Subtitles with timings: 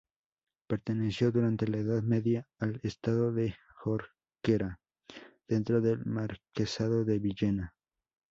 [0.67, 4.79] Perteneció durante la Edad Media al "Estado de Jorquera",
[5.47, 7.75] dentro del marquesado de Villena.